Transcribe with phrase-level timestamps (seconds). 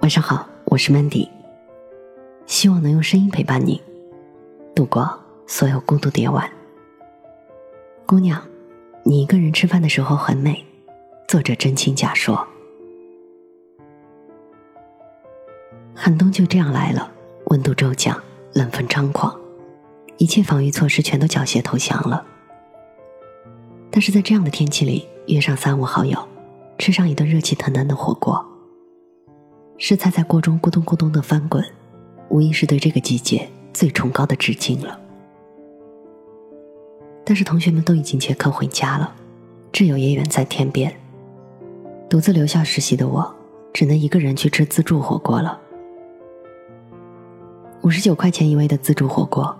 [0.00, 1.28] 晚上好，我是 Mandy，
[2.46, 3.78] 希望能用声音陪伴你
[4.74, 5.06] 度过
[5.46, 6.50] 所有孤独的夜晚。
[8.06, 8.42] 姑娘，
[9.04, 10.64] 你一个人吃饭的时候很美。
[11.28, 12.48] 作者真情假说。
[15.94, 17.12] 寒冬就这样来了，
[17.48, 18.18] 温度骤降，
[18.54, 19.38] 冷风猖狂，
[20.16, 22.24] 一切防御措施全都缴械投降了。
[23.90, 26.18] 但是在这样的天气里，约上三五好友，
[26.78, 28.42] 吃上一顿热气腾腾的火锅，
[29.82, 31.64] 食材在锅中咕咚咕咚的翻滚，
[32.28, 35.00] 无疑是对这个季节最崇高的致敬了。
[37.24, 39.14] 但是同学们都已经结课回家了，
[39.72, 40.94] 挚友也远在天边，
[42.10, 43.34] 独自留校实习的我，
[43.72, 45.58] 只能一个人去吃自助火锅了。
[47.80, 49.56] 五十九块钱一位的自助火锅，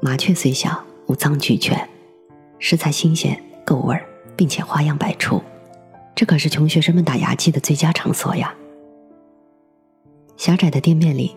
[0.00, 1.88] 麻雀虽小，五脏俱全，
[2.58, 3.40] 食材新鲜。
[3.64, 4.04] 够味儿，
[4.36, 5.40] 并且花样百出，
[6.16, 8.52] 这可是穷学生们打牙祭的最佳场所呀！
[10.42, 11.36] 狭窄的店面里，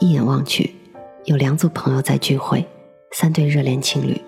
[0.00, 0.74] 一眼望去，
[1.26, 2.66] 有两组朋友在聚会，
[3.12, 4.20] 三对热恋情侣，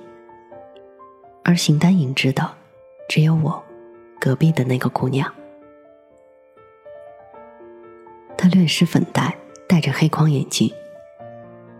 [1.42, 2.48] 而形单影只的，
[3.08, 3.60] 只有我，
[4.20, 5.28] 隔壁的那个姑娘。
[8.38, 10.72] 她略施粉黛，戴着黑框眼镜，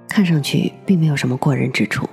[0.09, 2.05] 看上去并没有什么过人之处，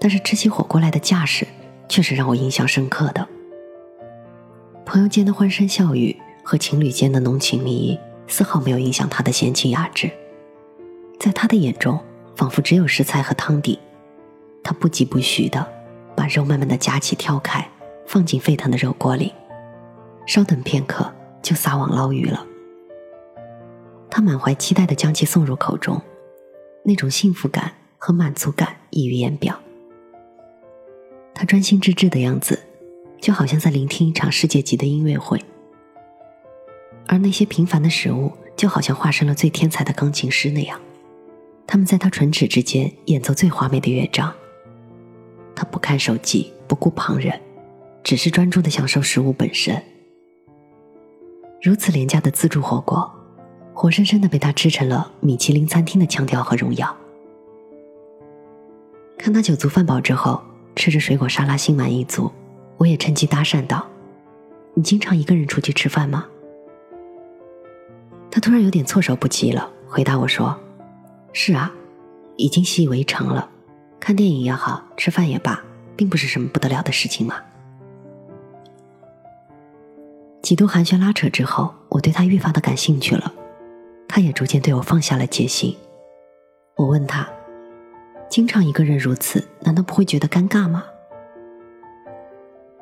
[0.00, 1.46] 但是吃起火锅来的架势。
[1.88, 3.28] 却是让我印象深刻的，
[4.84, 10.10] 朋友间的欢声笑语和情侣间的浓情蜜意，丝毫没有影响他的闲情雅致。
[11.18, 12.00] 在他的眼中，
[12.34, 13.78] 仿佛只有食材和汤底。
[14.64, 15.66] 他不疾不徐的
[16.16, 17.68] 把肉慢慢的夹起挑开，
[18.06, 19.32] 放进沸腾的肉锅里，
[20.26, 21.12] 稍等片刻
[21.42, 22.46] 就撒网捞鱼了。
[24.10, 26.00] 他满怀期待的将其送入口中，
[26.84, 29.58] 那种幸福感和满足感溢于言表。
[31.34, 32.58] 他专心致志的样子，
[33.20, 35.42] 就好像在聆听一场世界级的音乐会。
[37.06, 40.80] 而那些平凡的食物，就好像化身了最天才的钢琴师那样，
[41.66, 44.32] 他们在他唇齿之间演奏最华美的乐章。
[45.54, 47.40] 他不看手机，不顾旁人，
[48.02, 49.82] 只是专注的享受食物本身。
[51.60, 53.10] 如此廉价的自助火锅，
[53.74, 56.96] 活生生的被他吃成了米其林餐厅的腔调和荣耀。
[59.18, 60.42] 看他酒足饭饱之后。
[60.74, 62.32] 吃着水果沙拉，心满意足，
[62.78, 63.86] 我也趁机搭讪道
[64.72, 66.26] ：“你经常一个人出去吃饭吗？”
[68.32, 70.58] 他突然有点措手不及了，回答我说
[71.34, 71.70] ：“是啊，
[72.36, 73.46] 已经习以为常了。
[74.00, 75.62] 看电影也好，吃饭也罢，
[75.94, 77.36] 并不是什么不得了的事情嘛。”
[80.40, 83.30] 几度寒暄拉扯之后，我对他愈发的感兴趣了，
[84.08, 85.76] 他也逐渐对我放下了戒心。
[86.76, 87.28] 我问他。
[88.30, 90.82] 经常一个人如此，难道不会觉得尴尬吗？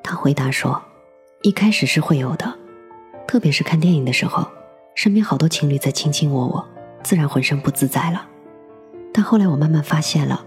[0.01, 0.81] 他回答说
[1.43, 2.57] ：“一开始是会有的，
[3.27, 4.49] 特别是看电影的时候，
[4.95, 6.67] 身边好多情侣在卿卿我我，
[7.03, 8.27] 自然浑身不自在了。
[9.13, 10.45] 但后来我慢慢发现了，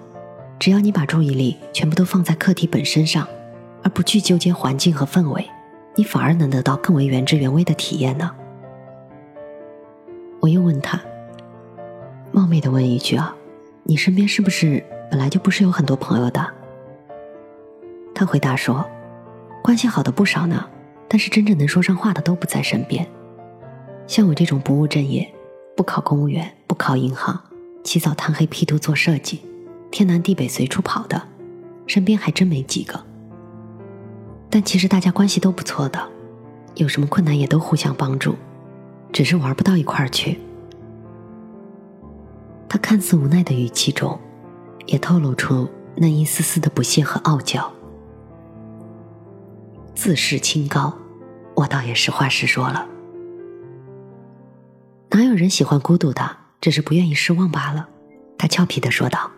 [0.60, 3.28] 只要你把注意力全部都放在课题本身上，
[3.84, 5.50] 而不去纠结环境和氛围，
[5.96, 8.32] 你反而能得到更为原汁原味的体验呢。”
[10.40, 11.02] 我又问他，
[12.32, 13.36] 冒昧的问一句啊，
[13.84, 14.84] 你身边是不是？
[15.10, 16.46] 本来就不是有很多朋友的，
[18.16, 18.84] 他回答说
[19.64, 20.68] ：“关系好的不少呢，
[21.08, 23.08] 但是真正能说上话的都不在身边。
[24.14, 25.28] 像我这种不务正业，
[25.76, 27.42] 不考公务员，不考银行，
[27.84, 29.42] 起早贪黑 P 图做设计，
[29.90, 31.20] 天南地北随处跑的，
[31.88, 33.04] 身边还真没几个。
[34.52, 36.00] 但其实大家关系都不错的，
[36.76, 38.36] 有什么困难也都互相帮助，
[39.12, 40.40] 只是玩不到一块儿去。”
[42.70, 44.20] 他看似无奈的语气中。
[44.86, 47.72] 也透露出那一丝丝的不屑和傲娇，
[49.96, 50.94] 自视清高，
[51.56, 52.86] 我倒也实话实说了。
[55.14, 56.38] 哪有人喜欢孤独的？
[56.60, 57.88] 只是不愿意失望罢了。
[58.36, 59.30] 他俏皮的说道。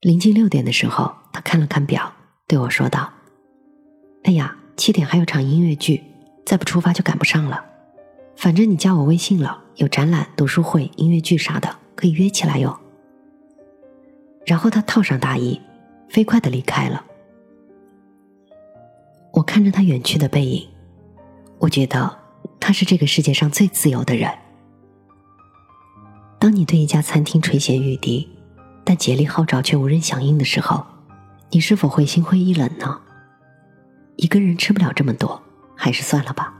[0.00, 2.12] 临近六点的时候，他看了看表，
[2.46, 3.12] 对我说道
[4.22, 6.04] ：“哎呀，七点还有场音乐剧，
[6.46, 7.64] 再不出发就赶不上了。
[8.36, 12.78] 反正你加我微信了，有展览、读书会、音乐剧啥的，可以约起来哟。”
[14.46, 15.60] 然后他套上大衣，
[16.08, 17.04] 飞快的离开了。
[19.32, 20.68] 我看着他远去的背影，
[21.58, 22.16] 我觉得
[22.66, 24.32] 他是这个世界上最自由的人。
[26.38, 28.26] 当你对一家餐厅垂涎欲滴，
[28.82, 30.82] 但竭力号召却无人响应的时候，
[31.50, 33.02] 你是否会心灰意冷呢？
[34.16, 35.42] 一个人吃不了这么多，
[35.76, 36.54] 还是算了吧。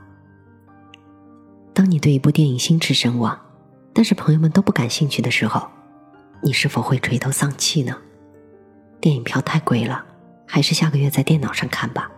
[1.73, 3.41] 当你对一部电影心驰神往，
[3.91, 5.67] 但是朋友们都不感兴趣的时候。
[6.43, 7.97] 你是否会垂头丧气呢？
[9.01, 10.05] 电影票太贵了，
[10.45, 12.11] 还是下个月在电脑上看吧。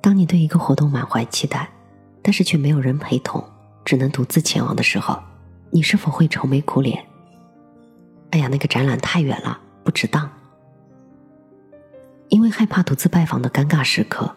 [0.00, 1.70] 当你对一个活动满怀期待，
[2.22, 3.42] 但是却没有人陪同，
[3.84, 5.20] 只能独自前往的时候，
[5.70, 7.04] 你是否会愁眉苦脸？
[8.30, 10.30] 哎呀，那个展览太远了，不值当。
[12.28, 14.32] 因为害怕独自拜访的尴尬时刻，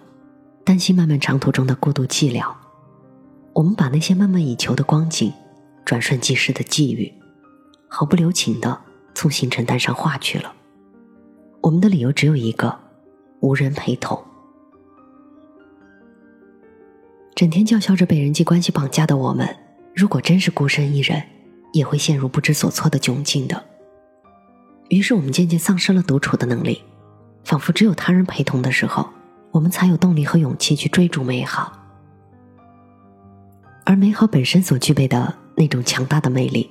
[0.64, 2.52] 担心漫漫长途中的孤独寂寥，
[3.54, 5.32] 我们把那些梦寐以求的光景、
[5.86, 7.14] 转瞬即逝的际遇，
[7.88, 8.80] 毫不留情的
[9.14, 10.52] 从行程单上划去了。
[11.62, 12.80] 我们的理由只有一个：
[13.42, 14.20] 无人陪同。
[17.36, 19.48] 整天叫嚣着被人际关系绑架的我们，
[19.96, 21.22] 如果真是孤身一人，
[21.74, 23.64] 也会陷入不知所措的窘境的。
[24.90, 26.82] 于是，我们渐渐丧失了独处的能力。
[27.44, 29.10] 仿佛只有他人陪同的时候，
[29.52, 31.78] 我们才有动力和勇气去追逐美好。
[33.84, 36.70] 而美好本身所具备的那种强大的魅力，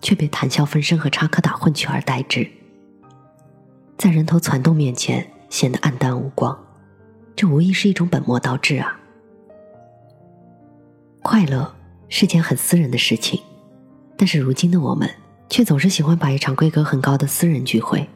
[0.00, 2.50] 却被谈笑风生和插科打诨取而代之，
[3.96, 6.58] 在人头攒动面前显得黯淡无光。
[7.36, 8.98] 这无疑是一种本末倒置啊！
[11.32, 11.74] 快乐
[12.10, 13.40] 是件很私人的事情，
[14.18, 15.08] 但是如今的我们
[15.48, 18.06] 却总是喜欢把一场规格很高的私人聚会。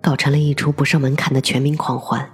[0.00, 2.26] 搞成了一出不上门槛的全民狂欢。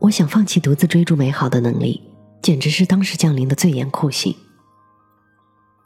[0.00, 2.02] 我想放弃独自追逐美好的能力，
[2.42, 4.34] 简直是当时降临的最严酷刑。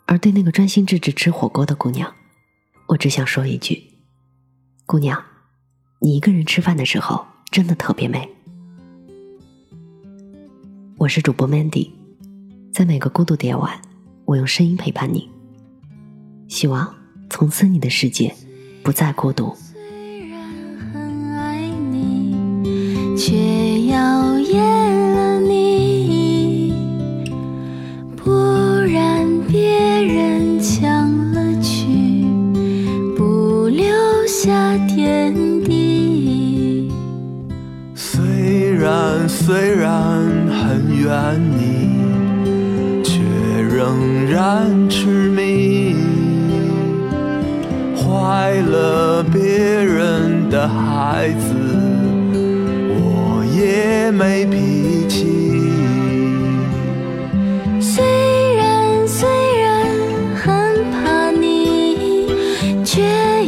[0.06, 2.11] 而对那个专心致志吃火锅的姑娘，
[2.87, 3.79] 我只想说一句：
[4.87, 5.23] 姑娘，
[5.99, 8.27] 你一个人吃饭的时候真的特别美。
[10.97, 11.91] 我是主播 Mandy，
[12.73, 13.73] 在每个孤独的夜晚，
[14.25, 15.29] 我用声音陪伴你。
[16.47, 16.94] 希望
[17.29, 18.35] 从此你的世界
[18.82, 19.55] 不再孤独。
[19.55, 20.41] 虽然
[20.93, 24.65] 很爱你却要厌
[25.12, 26.73] 了你，
[28.17, 32.25] 不然别人抢了去，
[33.17, 33.85] 不留
[34.26, 36.91] 下点滴。
[37.94, 39.91] 虽然虽然
[40.49, 41.68] 很远你，
[43.88, 45.96] 仍然痴迷，
[47.96, 51.55] 坏了别人的孩子。
[52.90, 55.25] 我也没脾气。
[57.81, 58.05] 虽
[58.56, 59.26] 然虽
[59.62, 59.87] 然
[60.37, 60.44] 很
[60.93, 62.29] 怕你，
[62.85, 63.00] 却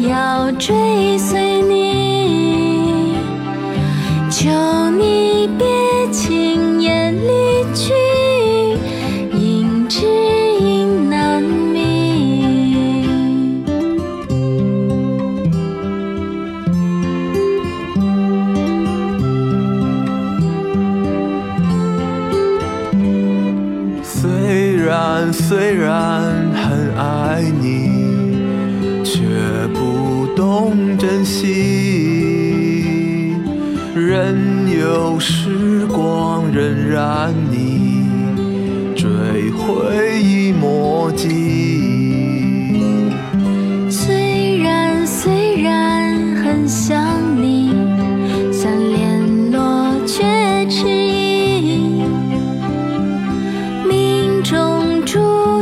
[0.09, 3.15] 要追随你。
[4.31, 4.49] 求
[4.91, 5.67] 你别
[25.33, 28.35] 虽然很爱你，
[29.05, 29.21] 却
[29.73, 31.47] 不懂珍惜。
[33.95, 38.05] 任由时光荏苒，你
[38.97, 39.09] 追
[39.53, 41.90] 回忆墨迹。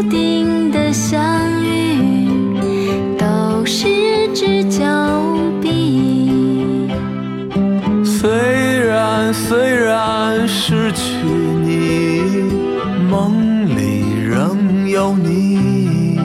[0.00, 1.20] 注定的相
[1.60, 2.28] 遇，
[3.18, 4.86] 都是只交
[5.60, 6.88] 臂。
[8.04, 8.30] 虽
[8.86, 11.26] 然虽然失去
[11.64, 12.20] 你，
[13.10, 16.16] 梦里仍有你。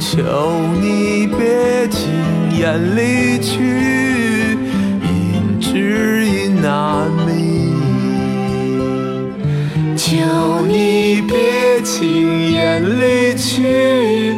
[0.00, 0.18] 求
[0.80, 2.10] 你别轻
[2.58, 4.58] 言离去，
[5.04, 7.62] 因知音难觅。
[9.96, 14.31] 求你别轻言离去，